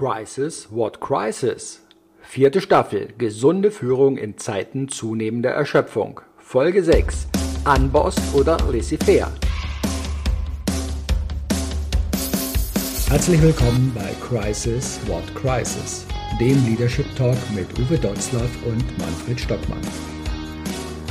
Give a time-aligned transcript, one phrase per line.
[0.00, 1.80] Crisis, what crisis?
[2.22, 6.22] Vierte Staffel, gesunde Führung in Zeiten zunehmender Erschöpfung.
[6.38, 7.28] Folge 6,
[7.66, 9.30] Unbossed oder laissez-faire?
[13.10, 16.06] Herzlich willkommen bei Crisis, what crisis?
[16.40, 19.82] Dem Leadership Talk mit Uwe Dotzlaff und Manfred Stockmann.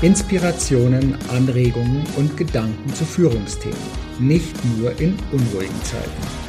[0.02, 3.78] Inspirationen, Anregungen und Gedanken zu Führungsthemen,
[4.18, 6.49] nicht nur in unruhigen Zeiten.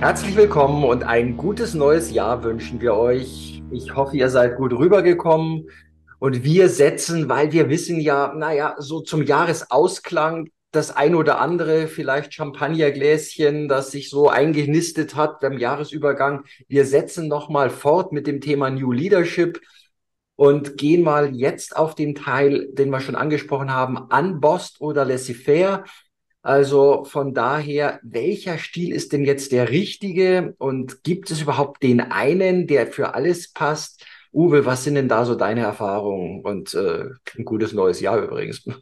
[0.00, 3.60] Herzlich willkommen und ein gutes neues Jahr wünschen wir euch.
[3.72, 5.68] Ich hoffe, ihr seid gut rübergekommen.
[6.20, 11.88] Und wir setzen, weil wir wissen ja, naja, so zum Jahresausklang das ein oder andere,
[11.88, 16.44] vielleicht Champagnergläschen, das sich so eingenistet hat beim Jahresübergang.
[16.68, 19.60] Wir setzen nochmal fort mit dem Thema New Leadership
[20.36, 25.82] und gehen mal jetzt auf den Teil, den wir schon angesprochen haben, unbossed oder laissez-faire.
[26.48, 32.00] Also von daher, welcher Stil ist denn jetzt der richtige und gibt es überhaupt den
[32.00, 34.06] einen, der für alles passt?
[34.32, 36.40] Uwe, was sind denn da so deine Erfahrungen?
[36.40, 37.04] Und äh,
[37.36, 38.64] ein gutes neues Jahr übrigens.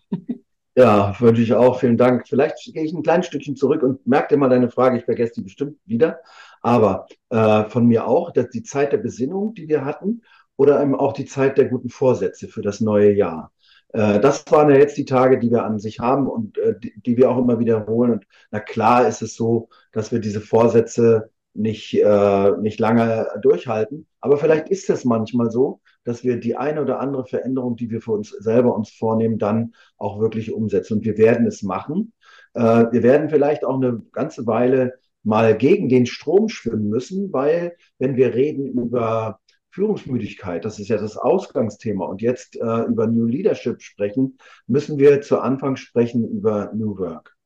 [0.78, 1.80] Ja, wünsche ich auch.
[1.80, 2.28] Vielen Dank.
[2.28, 4.98] Vielleicht gehe ich ein kleines Stückchen zurück und merke dir mal deine Frage.
[4.98, 6.20] Ich vergesse die bestimmt wieder.
[6.60, 10.20] Aber äh, von mir auch, dass die Zeit der Besinnung, die wir hatten,
[10.56, 13.52] oder eben auch die Zeit der guten Vorsätze für das neue Jahr.
[13.96, 16.92] Äh, das waren ja jetzt die Tage, die wir an sich haben und äh, die,
[17.00, 18.12] die, wir auch immer wiederholen.
[18.12, 24.06] Und na klar ist es so, dass wir diese Vorsätze nicht, äh, nicht lange durchhalten.
[24.20, 28.02] Aber vielleicht ist es manchmal so, dass wir die eine oder andere Veränderung, die wir
[28.02, 30.98] für uns selber uns vornehmen, dann auch wirklich umsetzen.
[30.98, 32.12] Und wir werden es machen.
[32.52, 32.60] Äh,
[32.92, 38.16] wir werden vielleicht auch eine ganze Weile mal gegen den Strom schwimmen müssen, weil wenn
[38.16, 39.40] wir reden über
[39.76, 42.06] Führungsmüdigkeit, das ist ja das Ausgangsthema.
[42.06, 47.36] Und jetzt äh, über New Leadership sprechen, müssen wir zu Anfang sprechen über New Work.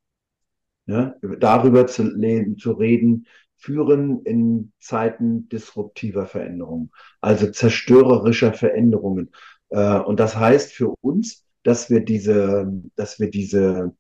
[0.87, 2.09] Ja, darüber zu,
[2.57, 3.27] zu reden,
[3.57, 9.33] führen in Zeiten disruptiver Veränderungen, also zerstörerischer Veränderungen.
[9.71, 13.93] Äh, und das heißt für uns, dass wir diese, dass wir diese,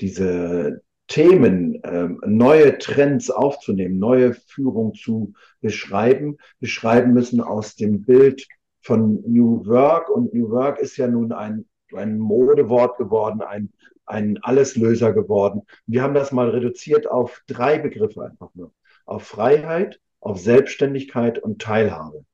[0.00, 8.46] diese Themen, äh, neue Trends aufzunehmen, neue Führung zu beschreiben, beschreiben müssen aus dem Bild
[8.80, 10.10] von New Work.
[10.10, 13.72] Und New Work ist ja nun ein, ein Modewort geworden, ein,
[14.04, 15.62] ein Alleslöser geworden.
[15.86, 18.72] Wir haben das mal reduziert auf drei Begriffe einfach nur.
[19.04, 22.24] Auf Freiheit, auf Selbstständigkeit und Teilhabe.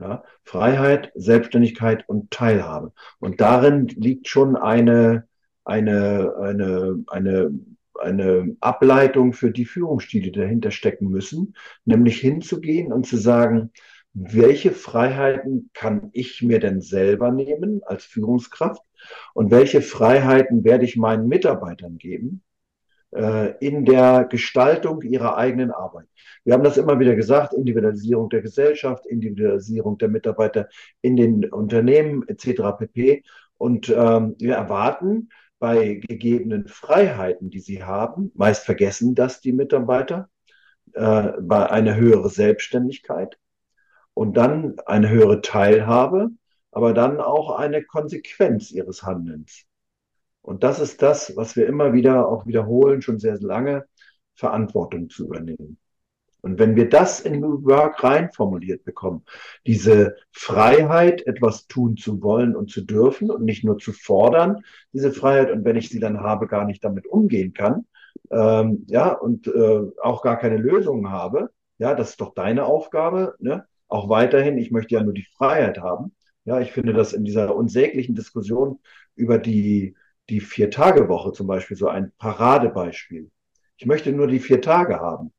[0.00, 2.92] Ja, Freiheit, Selbstständigkeit und Teilhabe.
[3.20, 5.28] Und darin liegt schon eine,
[5.64, 7.52] eine, eine, eine
[8.00, 13.70] eine Ableitung für die Führungsstile, dahinter stecken müssen, nämlich hinzugehen und zu sagen,
[14.14, 18.82] welche Freiheiten kann ich mir denn selber nehmen als Führungskraft
[19.34, 22.42] und welche Freiheiten werde ich meinen Mitarbeitern geben
[23.12, 26.06] äh, in der Gestaltung ihrer eigenen Arbeit.
[26.44, 30.68] Wir haben das immer wieder gesagt, Individualisierung der Gesellschaft, Individualisierung der Mitarbeiter
[31.00, 32.78] in den Unternehmen etc.
[32.78, 33.22] pp.
[33.56, 35.30] Und ähm, wir erwarten,
[35.62, 40.28] bei gegebenen Freiheiten, die sie haben, meist vergessen das die Mitarbeiter,
[40.92, 43.38] äh, bei einer höhere Selbstständigkeit
[44.12, 46.30] und dann eine höhere Teilhabe,
[46.72, 49.62] aber dann auch eine Konsequenz ihres Handelns.
[50.40, 53.86] Und das ist das, was wir immer wieder auch wiederholen, schon sehr lange,
[54.34, 55.78] Verantwortung zu übernehmen.
[56.42, 59.24] Und wenn wir das in New Work reinformuliert bekommen,
[59.66, 65.12] diese Freiheit, etwas tun zu wollen und zu dürfen und nicht nur zu fordern, diese
[65.12, 67.86] Freiheit, und wenn ich sie dann habe, gar nicht damit umgehen kann,
[68.30, 73.34] ähm, ja, und äh, auch gar keine Lösungen habe, ja, das ist doch deine Aufgabe,
[73.38, 73.66] ne?
[73.88, 76.14] Auch weiterhin, ich möchte ja nur die Freiheit haben.
[76.44, 78.80] Ja, ich finde das in dieser unsäglichen Diskussion
[79.14, 79.94] über die,
[80.28, 83.30] die Vier-Tage-Woche zum Beispiel so ein Paradebeispiel.
[83.76, 85.32] Ich möchte nur die vier Tage haben.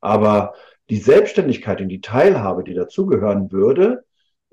[0.00, 0.54] Aber
[0.90, 4.04] die Selbstständigkeit und die Teilhabe, die dazugehören würde,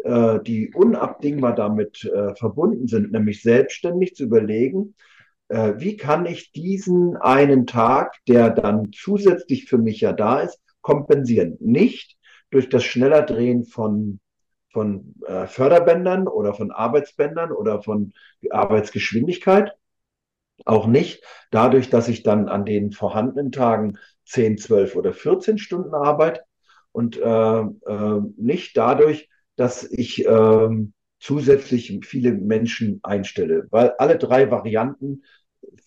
[0.03, 4.95] äh, die unabdingbar damit äh, verbunden sind, nämlich selbstständig zu überlegen,
[5.47, 10.59] äh, wie kann ich diesen einen Tag, der dann zusätzlich für mich ja da ist,
[10.81, 11.57] kompensieren.
[11.59, 12.17] Nicht
[12.51, 14.19] durch das schneller Drehen von,
[14.71, 18.13] von äh, Förderbändern oder von Arbeitsbändern oder von
[18.49, 19.73] Arbeitsgeschwindigkeit,
[20.63, 25.93] auch nicht dadurch, dass ich dann an den vorhandenen Tagen 10, 12 oder 14 Stunden
[25.93, 26.41] Arbeit
[26.91, 30.69] und äh, äh, nicht dadurch, dass ich äh,
[31.19, 35.23] zusätzlich viele Menschen einstelle, weil alle drei Varianten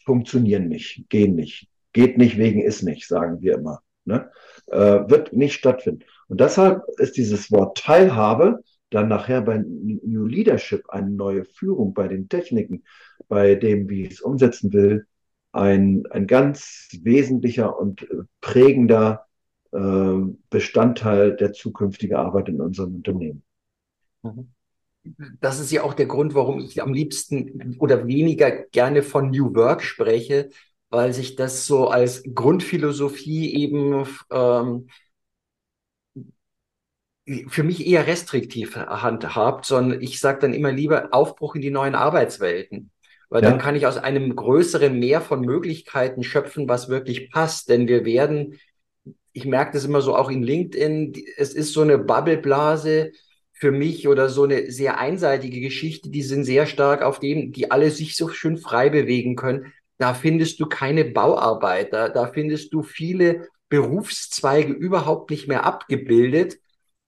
[0.04, 1.68] funktionieren nicht, gehen nicht.
[1.92, 3.80] Geht nicht wegen ist nicht, sagen wir immer.
[4.04, 4.30] Ne?
[4.66, 6.04] Äh, wird nicht stattfinden.
[6.28, 12.08] Und deshalb ist dieses Wort Teilhabe dann nachher bei New Leadership eine neue Führung bei
[12.08, 12.84] den Techniken,
[13.28, 15.06] bei dem, wie ich es umsetzen will,
[15.58, 18.06] ein, ein ganz wesentlicher und
[18.40, 19.26] prägender
[19.72, 20.14] äh,
[20.50, 23.42] Bestandteil der zukünftigen Arbeit in unserem Unternehmen.
[24.22, 24.52] Mhm.
[25.40, 29.54] Das ist ja auch der Grund, warum ich am liebsten oder weniger gerne von New
[29.54, 30.50] Work spreche,
[30.90, 34.88] weil sich das so als Grundphilosophie eben ähm,
[37.48, 41.94] für mich eher restriktiv handhabt, sondern ich sage dann immer lieber Aufbruch in die neuen
[41.94, 42.90] Arbeitswelten.
[43.30, 43.50] Weil ja.
[43.50, 47.68] dann kann ich aus einem größeren Meer von Möglichkeiten schöpfen, was wirklich passt.
[47.68, 48.58] Denn wir werden,
[49.32, 53.12] ich merke das immer so auch in LinkedIn, es ist so eine Bubbleblase
[53.52, 57.72] für mich oder so eine sehr einseitige Geschichte, die sind sehr stark auf dem, die
[57.72, 59.72] alle sich so schön frei bewegen können.
[59.98, 66.58] Da findest du keine Bauarbeiter, da findest du viele Berufszweige überhaupt nicht mehr abgebildet,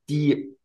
[0.08, 0.56] die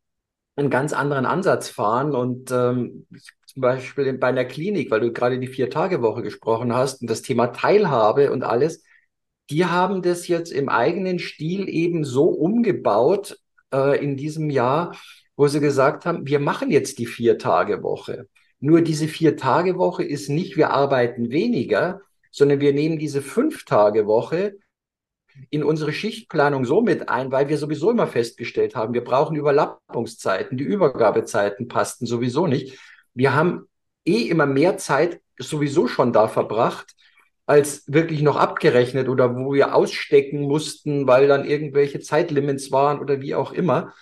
[0.56, 2.16] einen ganz anderen Ansatz fahren.
[2.16, 3.07] Und ähm,
[3.56, 7.48] zum Beispiel bei einer Klinik, weil du gerade die Vier-Tage-Woche gesprochen hast und das Thema
[7.48, 8.84] Teilhabe und alles,
[9.50, 13.40] die haben das jetzt im eigenen Stil eben so umgebaut
[13.74, 14.98] äh, in diesem Jahr,
[15.38, 18.28] wo sie gesagt haben, wir machen jetzt die Vier-Tage-Woche.
[18.60, 24.57] Nur diese Vier-Tage-Woche ist nicht, wir arbeiten weniger, sondern wir nehmen diese Fünf-Tage-Woche
[25.50, 30.57] in unsere Schichtplanung so mit ein, weil wir sowieso immer festgestellt haben, wir brauchen Überlappungszeiten,
[30.57, 32.78] die Übergabezeiten passten sowieso nicht.
[33.15, 33.67] Wir haben
[34.06, 36.95] eh immer mehr Zeit sowieso schon da verbracht,
[37.47, 43.21] als wirklich noch abgerechnet oder wo wir ausstecken mussten, weil dann irgendwelche Zeitlimits waren oder
[43.21, 43.94] wie auch immer.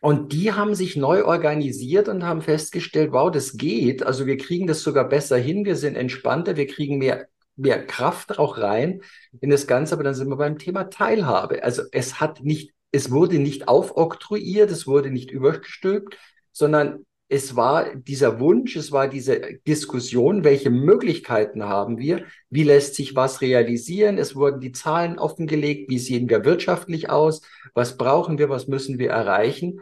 [0.00, 4.04] Und die haben sich neu organisiert und haben festgestellt, wow, das geht.
[4.04, 7.28] Also wir kriegen das sogar besser hin, wir sind entspannter, wir kriegen mehr
[7.58, 9.02] mehr Kraft auch rein
[9.40, 11.62] in das Ganze, aber dann sind wir beim Thema Teilhabe.
[11.64, 16.16] Also es hat nicht, es wurde nicht aufoktroyiert, es wurde nicht übergestülpt,
[16.52, 22.94] sondern es war dieser Wunsch, es war diese Diskussion, welche Möglichkeiten haben wir, wie lässt
[22.94, 27.42] sich was realisieren, es wurden die Zahlen offengelegt, wie sehen wir wirtschaftlich aus,
[27.74, 29.80] was brauchen wir, was müssen wir erreichen.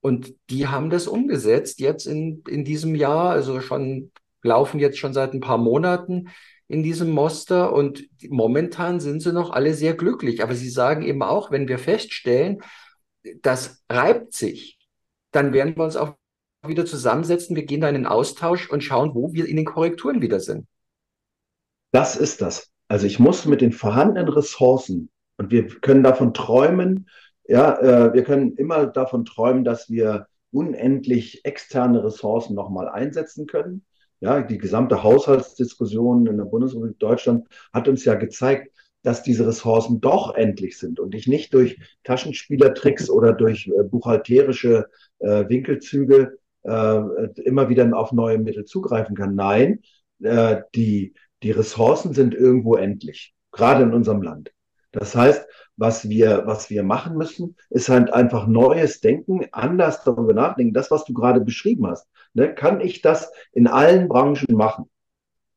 [0.00, 4.10] Und die haben das umgesetzt jetzt in, in diesem Jahr, also schon
[4.42, 6.28] laufen jetzt schon seit ein paar Monaten
[6.68, 7.72] in diesem Muster.
[7.72, 10.42] Und momentan sind sie noch alle sehr glücklich.
[10.42, 12.62] Aber sie sagen eben auch, wenn wir feststellen,
[13.42, 14.78] das reibt sich,
[15.32, 16.14] dann werden wir uns auch
[16.66, 20.20] wieder zusammensetzen, wir gehen da in den Austausch und schauen, wo wir in den Korrekturen
[20.22, 20.66] wieder sind.
[21.92, 22.70] Das ist das.
[22.88, 27.08] Also ich muss mit den vorhandenen Ressourcen und wir können davon träumen,
[27.46, 33.84] ja, äh, wir können immer davon träumen, dass wir unendlich externe Ressourcen nochmal einsetzen können.
[34.20, 38.72] Ja, die gesamte Haushaltsdiskussion in der Bundesrepublik Deutschland hat uns ja gezeigt,
[39.02, 44.88] dass diese Ressourcen doch endlich sind und ich nicht durch Taschenspielertricks oder durch äh, buchhalterische
[45.20, 46.38] äh, Winkelzüge
[46.68, 49.34] äh, immer wieder auf neue Mittel zugreifen kann.
[49.34, 49.80] Nein,
[50.22, 54.52] äh, die, die Ressourcen sind irgendwo endlich, gerade in unserem Land.
[54.92, 60.32] Das heißt, was wir, was wir machen müssen, ist halt einfach neues Denken, anders darüber
[60.32, 60.74] nachdenken.
[60.74, 64.90] Das, was du gerade beschrieben hast, ne, kann ich das in allen Branchen machen?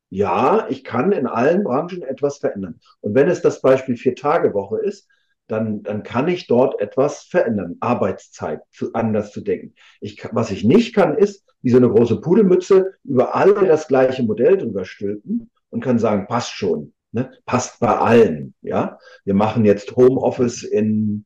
[0.10, 2.82] Ja, ich kann in allen Branchen etwas verändern.
[3.00, 5.08] Und wenn es das Beispiel Vier-Tage-Woche ist,
[5.52, 9.74] dann, dann kann ich dort etwas verändern, Arbeitszeit zu, anders zu denken.
[10.00, 14.24] Ich, was ich nicht kann, ist, wie so eine große Pudelmütze über alle das gleiche
[14.24, 16.94] Modell drüber stülpen und kann sagen, passt schon.
[17.12, 17.32] Ne?
[17.46, 18.54] Passt bei allen.
[18.62, 21.26] Ja, wir machen jetzt Homeoffice in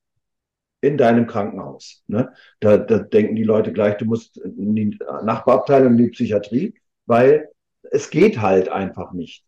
[0.82, 2.04] in deinem Krankenhaus.
[2.08, 2.32] Ne?
[2.60, 6.76] Da, da denken die Leute gleich, du musst in die Nachbarabteilung, in die Psychiatrie,
[7.08, 7.50] weil
[7.82, 9.44] es geht halt einfach nicht.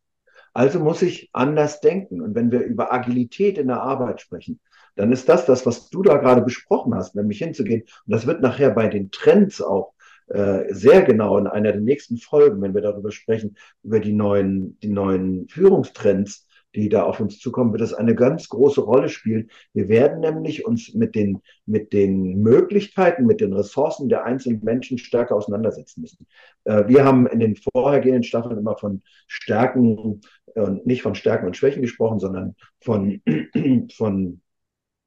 [0.57, 2.19] Also muss ich anders denken.
[2.19, 4.59] Und wenn wir über Agilität in der Arbeit sprechen,
[4.95, 7.83] dann ist das das, was du da gerade besprochen hast, nämlich hinzugehen.
[7.83, 9.93] Und das wird nachher bei den Trends auch
[10.29, 14.79] äh, sehr genau in einer der nächsten Folgen, wenn wir darüber sprechen, über die neuen,
[14.79, 16.47] die neuen Führungstrends,
[16.77, 19.50] die da auf uns zukommen, wird das eine ganz große Rolle spielen.
[19.74, 25.00] Wir werden nämlich uns mit den, mit den Möglichkeiten, mit den Ressourcen der einzelnen Menschen
[25.00, 26.27] stärker auseinandersetzen müssen.
[26.65, 30.22] Äh, wir haben in den vorhergehenden Staffeln immer von Stärken
[30.53, 33.22] und nicht von Stärken und Schwächen gesprochen, sondern von,
[33.93, 34.41] von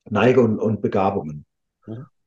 [0.09, 1.45] Neigungen und Begabungen.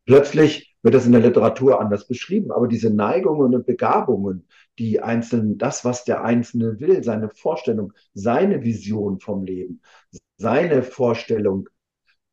[0.06, 4.48] Plötzlich wird das in der Literatur anders beschrieben, aber diese Neigungen und Begabungen,
[4.78, 9.82] die einzelnen, das, was der Einzelne will, seine Vorstellung, seine Vision vom Leben,
[10.38, 11.70] seine Vorstellung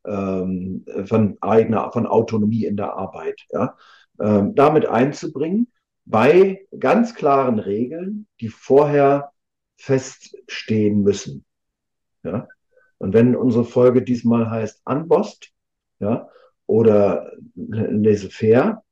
[0.04, 3.76] ähm, von eigener, von Autonomie in der Arbeit, ja,
[4.18, 5.68] ähm, damit einzubringen
[6.04, 9.30] bei ganz klaren Regeln, die vorher
[9.76, 11.44] feststehen müssen.
[12.24, 12.48] Ja?
[12.98, 15.52] Und wenn unsere Folge diesmal heißt Unbossed
[16.00, 16.28] ja,
[16.70, 18.82] oder laissez-faire,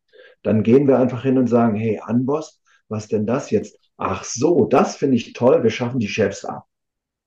[0.43, 3.79] dann gehen wir einfach hin und sagen, hey, Unbossed, was denn das jetzt?
[3.97, 6.65] Ach so, das finde ich toll, wir schaffen die Chefs ab.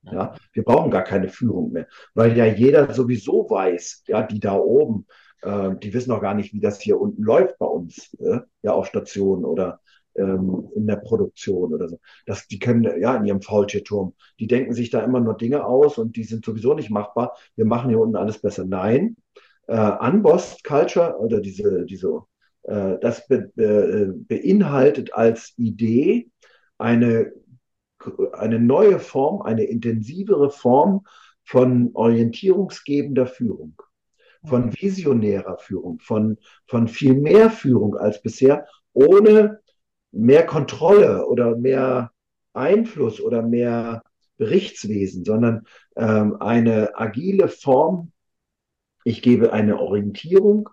[0.03, 4.55] Ja, wir brauchen gar keine Führung mehr, weil ja jeder sowieso weiß, ja, die da
[4.55, 5.05] oben,
[5.43, 8.74] äh, die wissen noch gar nicht, wie das hier unten läuft bei uns, äh, ja,
[8.74, 9.79] auf Stationen oder
[10.15, 12.00] ähm, in der Produktion oder so.
[12.25, 16.00] Das, die können ja in ihrem Faultierturm, die denken sich da immer nur Dinge aus
[16.00, 17.36] und die sind sowieso nicht machbar.
[17.55, 18.65] Wir machen hier unten alles besser.
[18.65, 19.17] Nein,
[19.68, 22.24] äh, Unbossed Culture oder diese, diese
[22.63, 26.30] äh, das be, be, beinhaltet als Idee
[26.77, 27.32] eine,
[28.34, 31.06] eine neue Form, eine intensivere Form
[31.44, 33.82] von orientierungsgebender Führung,
[34.46, 39.60] von visionärer Führung, von, von viel mehr Führung als bisher, ohne
[40.12, 42.12] mehr Kontrolle oder mehr
[42.53, 44.03] Einfluss oder mehr
[44.38, 45.65] Berichtswesen, sondern
[45.96, 48.12] ähm, eine agile Form.
[49.03, 50.70] Ich gebe eine Orientierung.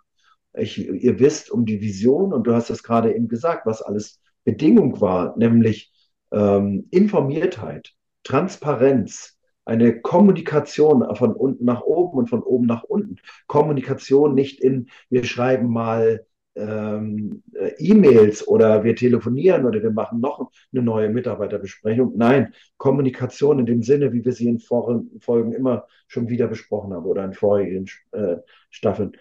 [0.54, 4.20] Ich, ihr wisst um die Vision und du hast das gerade eben gesagt, was alles
[4.44, 5.92] Bedingung war, nämlich
[6.32, 7.92] ähm, Informiertheit,
[8.24, 13.16] Transparenz, eine Kommunikation von unten nach oben und von oben nach unten.
[13.46, 16.26] Kommunikation nicht in, wir schreiben mal
[16.58, 22.14] ähm, äh, E-Mails oder wir telefonieren oder wir machen noch eine neue Mitarbeiterbesprechung.
[22.16, 27.06] Nein, Kommunikation in dem Sinne, wie wir sie in Folgen immer schon wieder besprochen haben
[27.06, 28.36] oder in vorigen äh,
[28.70, 29.12] Staffeln.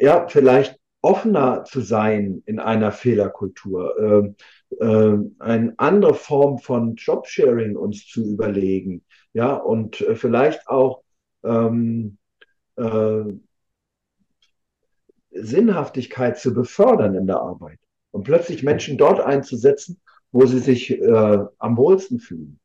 [0.00, 4.34] Ja, vielleicht offener zu sein in einer Fehlerkultur,
[4.80, 11.02] äh, äh, eine andere Form von Jobsharing uns zu überlegen, ja, und äh, vielleicht auch
[11.42, 12.18] ähm,
[12.76, 13.24] äh,
[15.34, 17.78] Sinnhaftigkeit zu befördern in der Arbeit
[18.10, 22.58] und plötzlich Menschen dort einzusetzen, wo sie sich äh, am wohlsten fühlen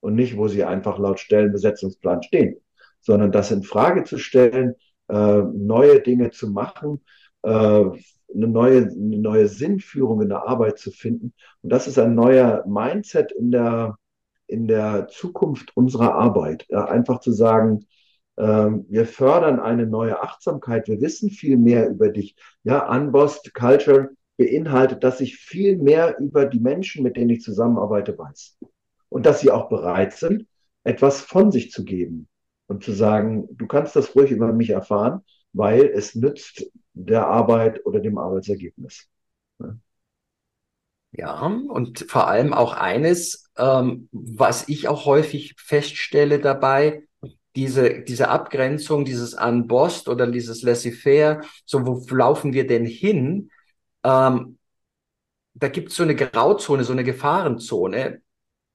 [0.00, 2.56] und nicht, wo sie einfach laut Stellenbesetzungsplan stehen,
[3.00, 4.74] sondern das in Frage zu stellen,
[5.08, 7.04] äh, neue Dinge zu machen,
[7.42, 11.32] äh, eine neue, eine neue Sinnführung in der Arbeit zu finden.
[11.62, 13.98] Und das ist ein neuer Mindset in der,
[14.46, 16.66] in der Zukunft unserer Arbeit.
[16.68, 17.86] Ja, einfach zu sagen,
[18.36, 20.88] wir fördern eine neue Achtsamkeit.
[20.88, 22.36] Wir wissen viel mehr über dich.
[22.64, 28.16] Ja, Unbossed Culture beinhaltet, dass ich viel mehr über die Menschen, mit denen ich zusammenarbeite,
[28.16, 28.58] weiß.
[29.08, 30.46] Und dass sie auch bereit sind,
[30.84, 32.28] etwas von sich zu geben
[32.66, 37.86] und zu sagen, du kannst das ruhig über mich erfahren, weil es nützt der Arbeit
[37.86, 39.08] oder dem Arbeitsergebnis.
[41.12, 47.05] Ja, und vor allem auch eines, ähm, was ich auch häufig feststelle dabei,
[47.56, 53.50] diese, diese Abgrenzung, dieses Unbossed oder dieses Laissez-faire, so wo laufen wir denn hin?
[54.04, 54.58] Ähm,
[55.54, 58.20] da gibt es so eine Grauzone, so eine Gefahrenzone.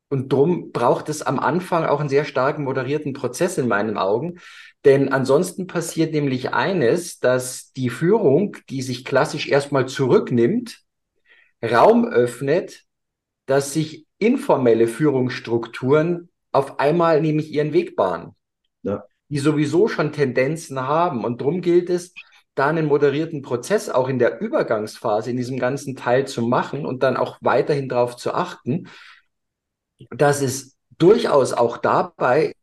[0.10, 4.40] Und drum braucht es am Anfang auch einen sehr starken moderierten Prozess in meinen Augen.
[4.84, 10.82] Denn ansonsten passiert nämlich eines, dass die Führung, die sich klassisch erstmal zurücknimmt,
[11.64, 12.84] Raum öffnet,
[13.46, 18.36] dass sich informelle Führungsstrukturen auf einmal nämlich ihren Weg bahnen
[18.84, 19.04] ja.
[19.30, 21.24] die sowieso schon Tendenzen haben.
[21.24, 22.14] Und darum gilt es,
[22.56, 27.02] da einen moderierten Prozess auch in der Übergangsphase, in diesem ganzen Teil zu machen und
[27.04, 28.90] dann auch weiterhin darauf zu achten,
[30.10, 32.54] dass es durchaus auch dabei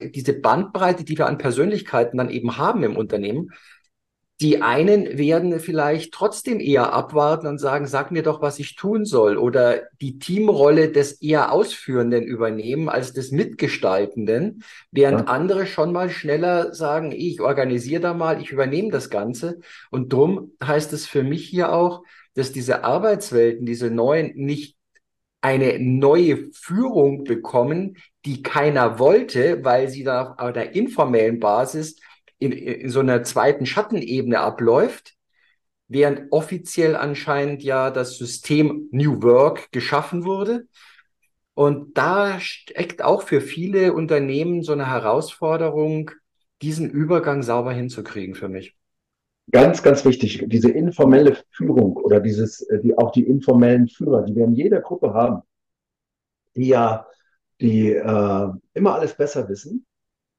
[0.00, 3.50] diese Bandbreite, die wir an Persönlichkeiten dann eben haben im Unternehmen,
[4.40, 9.04] die einen werden vielleicht trotzdem eher abwarten und sagen, sag mir doch, was ich tun
[9.04, 9.36] soll.
[9.36, 15.26] Oder die Teamrolle des eher Ausführenden übernehmen als des Mitgestaltenden, während ja.
[15.26, 19.58] andere schon mal schneller sagen, ich organisiere da mal, ich übernehme das Ganze.
[19.90, 22.04] Und drum heißt es für mich hier auch,
[22.34, 24.76] dass diese Arbeitswelten, diese neuen, nicht
[25.40, 31.96] eine neue Führung bekommen, die keiner wollte, weil sie da auf der informellen Basis
[32.38, 35.14] in, in so einer zweiten Schattenebene abläuft,
[35.88, 40.66] während offiziell anscheinend ja das System New Work geschaffen wurde.
[41.54, 46.12] Und da steckt auch für viele Unternehmen so eine Herausforderung,
[46.62, 48.76] diesen Übergang sauber hinzukriegen für mich.
[49.50, 54.36] Ganz, ganz wichtig, diese informelle Führung oder dieses, äh, die, auch die informellen Führer, die
[54.36, 55.42] wir in jeder Gruppe haben,
[56.54, 57.06] die ja,
[57.60, 59.86] die äh, immer alles besser wissen,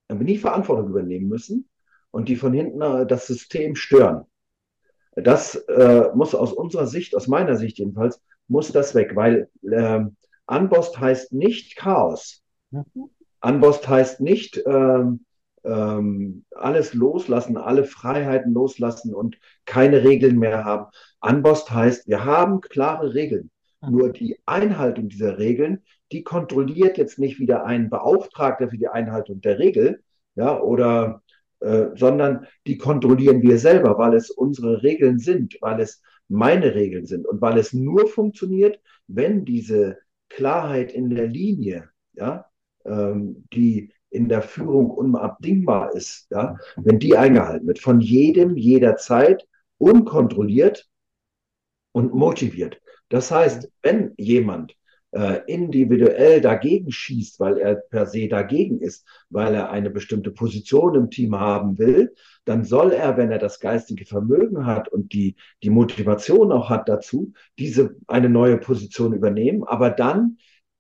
[0.10, 1.69] nie Verantwortung übernehmen müssen
[2.12, 4.25] und die von hinten äh, das System stören.
[5.16, 10.01] Das äh, muss aus unserer Sicht, aus meiner Sicht jedenfalls, muss das weg, weil äh,
[10.48, 12.42] Unbossed heißt nicht Chaos.
[12.72, 13.10] Mhm.
[13.42, 15.04] Unbossed heißt nicht, äh,
[15.63, 20.88] ähm, alles loslassen, alle Freiheiten loslassen und keine Regeln mehr haben.
[21.20, 23.51] Anbost heißt, wir haben klare Regeln.
[23.82, 29.39] Nur die Einhaltung dieser Regeln, die kontrolliert jetzt nicht wieder ein Beauftragter für die Einhaltung
[29.39, 30.04] der Regel,
[30.36, 31.22] ja, oder,
[31.60, 37.06] äh, sondern die kontrollieren wir selber, weil es unsere Regeln sind, weil es meine Regeln
[37.06, 39.98] sind und weil es nur funktioniert, wenn diese
[40.30, 42.46] Klarheit in der Linie, ja,
[42.86, 49.48] ähm, die in der Führung unabdingbar ist, ja, wenn die eingehalten wird, von jedem, jederzeit,
[49.78, 50.88] unkontrolliert
[51.92, 52.82] und motiviert.
[53.10, 54.75] Das heißt, wenn jemand
[55.12, 60.96] äh, individuell dagegen schießt, weil er per se dagegen ist, weil er eine bestimmte Position
[60.96, 62.13] im Team haben will,
[62.46, 66.89] dann soll er, wenn er das geistige Vermögen hat und die, die Motivation auch hat
[66.89, 70.38] dazu, diese eine neue Position übernehmen, aber dann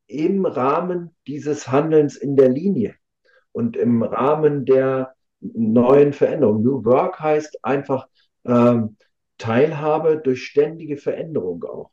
[0.07, 2.95] im Rahmen dieses Handelns in der Linie
[3.51, 6.63] und im Rahmen der neuen Veränderung.
[6.63, 8.07] New Work heißt einfach
[8.45, 8.97] ähm,
[9.37, 11.91] Teilhabe durch ständige Veränderung auch.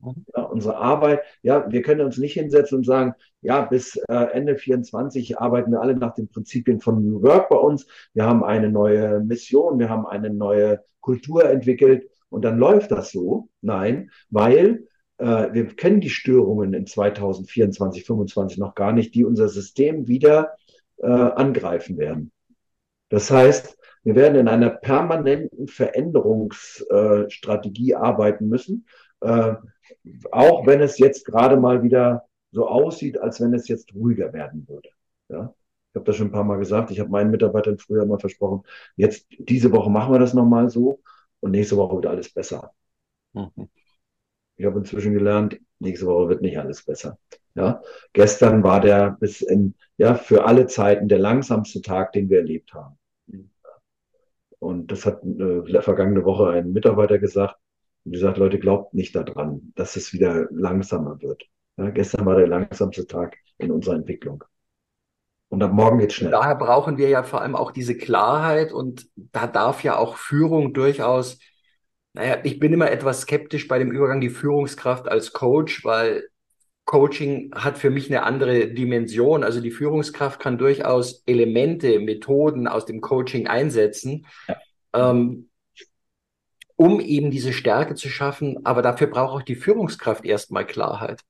[0.00, 0.24] Mhm.
[0.34, 4.56] Ja, unsere Arbeit, ja, wir können uns nicht hinsetzen und sagen, ja, bis äh, Ende
[4.56, 7.86] 24 arbeiten wir alle nach den Prinzipien von New Work bei uns.
[8.14, 13.10] Wir haben eine neue Mission, wir haben eine neue Kultur entwickelt und dann läuft das
[13.10, 13.48] so.
[13.60, 14.86] Nein, weil
[15.18, 20.56] äh, wir kennen die Störungen in 2024, 2025 noch gar nicht, die unser System wieder
[20.98, 22.32] äh, angreifen werden.
[23.08, 28.86] Das heißt, wir werden in einer permanenten Veränderungsstrategie äh, arbeiten müssen,
[29.20, 29.54] äh,
[30.30, 34.66] auch wenn es jetzt gerade mal wieder so aussieht, als wenn es jetzt ruhiger werden
[34.68, 34.88] würde.
[35.28, 35.54] Ja?
[35.90, 36.90] Ich habe das schon ein paar Mal gesagt.
[36.90, 38.62] Ich habe meinen Mitarbeitern früher mal versprochen,
[38.96, 41.00] jetzt diese Woche machen wir das nochmal so
[41.40, 42.72] und nächste Woche wird alles besser.
[43.32, 43.68] Mhm.
[44.56, 47.18] Ich habe inzwischen gelernt, nächste Woche wird nicht alles besser.
[47.54, 52.38] Ja, gestern war der bis in, ja, für alle Zeiten der langsamste Tag, den wir
[52.38, 52.98] erlebt haben.
[54.58, 57.56] Und das hat äh, vergangene Woche ein Mitarbeiter gesagt.
[58.08, 61.44] Und gesagt, Leute, glaubt nicht daran, dass es wieder langsamer wird.
[61.76, 64.44] Ja, gestern war der langsamste Tag in unserer Entwicklung.
[65.50, 66.30] Und ab morgen geht's schnell.
[66.30, 70.72] Daher brauchen wir ja vor allem auch diese Klarheit und da darf ja auch Führung
[70.72, 71.38] durchaus,
[72.14, 76.24] naja, ich bin immer etwas skeptisch bei dem Übergang die Führungskraft als Coach, weil
[76.86, 79.44] Coaching hat für mich eine andere Dimension.
[79.44, 84.56] Also die Führungskraft kann durchaus Elemente, Methoden aus dem Coaching einsetzen, ja.
[84.94, 85.47] ähm,
[86.78, 88.64] um eben diese Stärke zu schaffen.
[88.64, 91.22] Aber dafür braucht auch die Führungskraft erstmal Klarheit.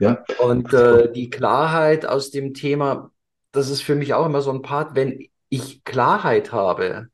[0.00, 0.24] Ja.
[0.40, 3.12] Und äh, die Klarheit aus dem Thema,
[3.52, 7.06] das ist für mich auch immer so ein Part, wenn ich Klarheit habe,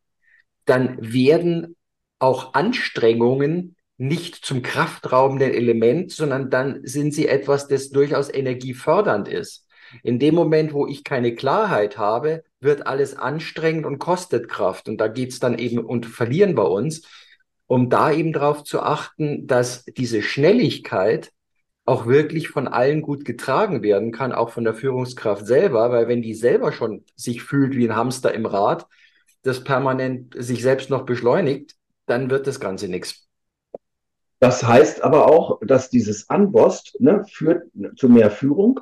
[0.64, 1.76] dann werden
[2.18, 9.66] auch Anstrengungen nicht zum kraftraubenden Element, sondern dann sind sie etwas, das durchaus energiefördernd ist.
[10.02, 14.88] In dem Moment, wo ich keine Klarheit habe, wird alles anstrengend und kostet Kraft.
[14.88, 17.02] Und da geht es dann eben und verlieren wir uns,
[17.72, 21.32] um da eben darauf zu achten, dass diese Schnelligkeit
[21.86, 26.20] auch wirklich von allen gut getragen werden kann, auch von der Führungskraft selber, weil wenn
[26.20, 28.86] die selber schon sich fühlt wie ein Hamster im Rad,
[29.40, 33.26] das permanent sich selbst noch beschleunigt, dann wird das Ganze nichts.
[34.38, 38.80] Das heißt aber auch, dass dieses Anbost ne, führt zu mehr Führung,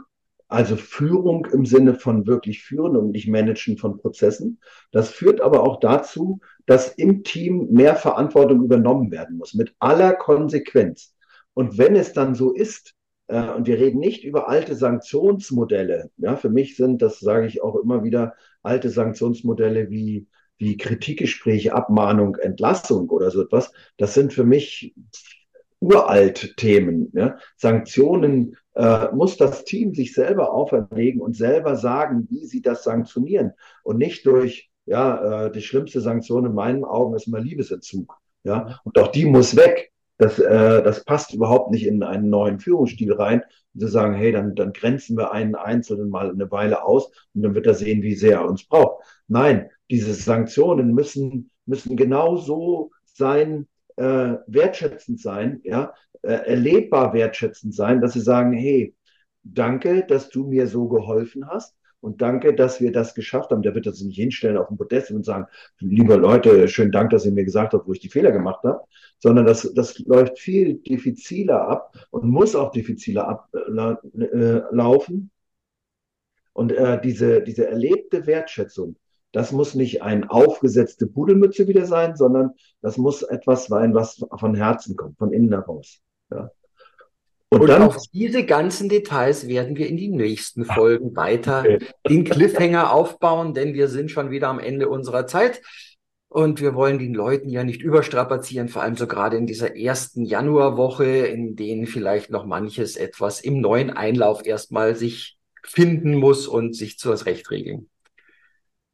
[0.50, 4.60] also Führung im Sinne von wirklich führen und nicht managen von Prozessen.
[4.90, 10.12] Das führt aber auch dazu, dass im Team mehr Verantwortung übernommen werden muss, mit aller
[10.12, 11.14] Konsequenz.
[11.54, 12.94] Und wenn es dann so ist,
[13.28, 17.62] äh, und wir reden nicht über alte Sanktionsmodelle, ja, für mich sind, das sage ich
[17.62, 20.26] auch immer wieder, alte Sanktionsmodelle wie
[20.60, 24.94] wie Kritikgespräche, Abmahnung, Entlassung oder so etwas, das sind für mich
[25.80, 27.10] uralt Themen.
[27.14, 27.38] Ja?
[27.56, 33.52] Sanktionen äh, muss das Team sich selber auferlegen und selber sagen, wie sie das sanktionieren
[33.82, 38.14] und nicht durch, ja, äh, die schlimmste Sanktion in meinen Augen ist immer Liebesentzug.
[38.44, 39.92] Ja, und auch die muss weg.
[40.16, 43.42] Das, äh, das passt überhaupt nicht in einen neuen Führungsstil rein.
[43.78, 47.54] zu sagen, hey, dann, dann grenzen wir einen Einzelnen mal eine Weile aus und dann
[47.54, 49.04] wird er sehen, wie sehr er uns braucht.
[49.28, 53.66] Nein, diese Sanktionen müssen, müssen genauso sein,
[54.00, 58.94] äh, wertschätzend sein, ja, äh, erlebbar wertschätzend sein, dass sie sagen, hey,
[59.42, 61.76] danke, dass du mir so geholfen hast.
[62.02, 63.60] Und danke, dass wir das geschafft haben.
[63.60, 65.44] Der wird das nicht hinstellen auf dem Podest und sagen,
[65.80, 68.80] liebe Leute, schönen Dank, dass ihr mir gesagt habt, wo ich die Fehler gemacht habe.
[69.18, 75.30] Sondern das, das läuft viel diffiziler ab und muss auch diffiziler ablaufen.
[75.30, 75.40] Äh,
[76.54, 78.96] und äh, diese, diese erlebte Wertschätzung,
[79.32, 84.54] das muss nicht eine aufgesetzte Pudelmütze wieder sein, sondern das muss etwas sein, was von
[84.54, 86.00] Herzen kommt, von innen heraus.
[86.30, 86.50] Ja.
[87.52, 91.78] Und, und dann, auf diese ganzen Details werden wir in die nächsten Folgen weiter okay.
[92.08, 95.60] den Cliffhanger aufbauen, denn wir sind schon wieder am Ende unserer Zeit.
[96.28, 100.24] Und wir wollen den Leuten ja nicht überstrapazieren, vor allem so gerade in dieser ersten
[100.24, 106.76] Januarwoche, in denen vielleicht noch manches etwas im neuen Einlauf erstmal sich finden muss und
[106.76, 107.89] sich zuerst recht regeln.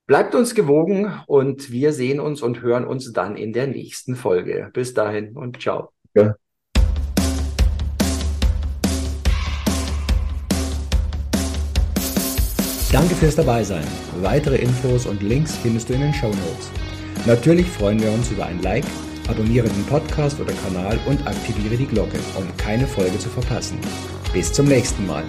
[0.06, 4.70] Bleibt uns gewogen und wir sehen uns und hören uns dann in der nächsten Folge.
[4.72, 5.90] Bis dahin und ciao.
[6.14, 6.36] Ja.
[12.92, 13.84] Danke fürs Dabeisein.
[14.22, 16.70] Weitere Infos und Links findest du in den Show Notes.
[17.26, 18.84] Natürlich freuen wir uns über ein Like,
[19.28, 23.78] abonniere den Podcast oder Kanal und aktiviere die Glocke, um keine Folge zu verpassen.
[24.32, 25.24] Bis zum nächsten Mal.